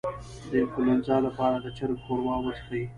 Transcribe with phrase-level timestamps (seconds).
[0.51, 2.83] د انفلونزا لپاره د چرګ ښوروا وڅښئ